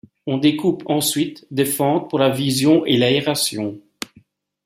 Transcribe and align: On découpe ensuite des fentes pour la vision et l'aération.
On 0.25 0.39
découpe 0.39 0.81
ensuite 0.87 1.45
des 1.51 1.63
fentes 1.63 2.09
pour 2.09 2.17
la 2.17 2.31
vision 2.31 2.83
et 2.87 2.97
l'aération. 2.97 3.77